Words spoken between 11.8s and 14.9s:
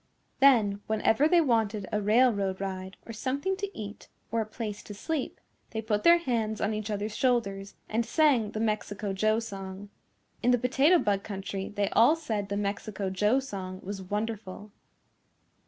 all said the Mexico Joe song was wonderful.